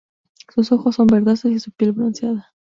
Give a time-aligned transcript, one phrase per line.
[0.49, 2.55] Sus ojos son verdosos y su piel bronceada.